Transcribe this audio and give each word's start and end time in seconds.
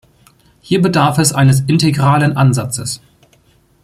Hier 0.61 0.81
bedarf 0.81 1.19
es 1.19 1.31
eines 1.31 1.59
integralen 1.67 2.35
Ansatzes. 2.35 3.01